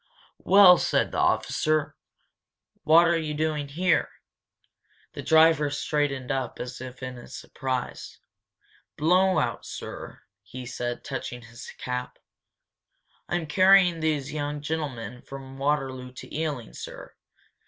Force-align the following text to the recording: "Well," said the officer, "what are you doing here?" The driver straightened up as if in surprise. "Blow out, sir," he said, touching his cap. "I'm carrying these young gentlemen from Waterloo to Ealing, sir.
"Well," 0.39 0.79
said 0.79 1.11
the 1.11 1.19
officer, 1.19 1.95
"what 2.81 3.07
are 3.07 3.15
you 3.19 3.35
doing 3.35 3.67
here?" 3.67 4.09
The 5.13 5.21
driver 5.21 5.69
straightened 5.69 6.31
up 6.31 6.59
as 6.59 6.81
if 6.81 7.03
in 7.03 7.27
surprise. 7.27 8.17
"Blow 8.97 9.37
out, 9.37 9.63
sir," 9.63 10.23
he 10.41 10.65
said, 10.65 11.03
touching 11.03 11.43
his 11.43 11.69
cap. 11.77 12.17
"I'm 13.29 13.45
carrying 13.45 13.99
these 13.99 14.33
young 14.33 14.59
gentlemen 14.61 15.21
from 15.21 15.59
Waterloo 15.59 16.13
to 16.13 16.35
Ealing, 16.35 16.73
sir. 16.73 17.13